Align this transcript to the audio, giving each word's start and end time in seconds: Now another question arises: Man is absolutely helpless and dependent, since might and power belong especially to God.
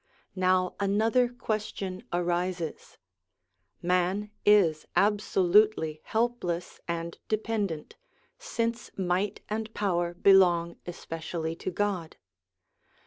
Now 0.35 0.73
another 0.79 1.29
question 1.29 2.01
arises: 2.11 2.97
Man 3.83 4.31
is 4.47 4.87
absolutely 4.95 6.01
helpless 6.05 6.79
and 6.87 7.19
dependent, 7.27 7.97
since 8.39 8.89
might 8.97 9.41
and 9.47 9.71
power 9.75 10.15
belong 10.15 10.77
especially 10.87 11.55
to 11.57 11.69
God. 11.69 12.17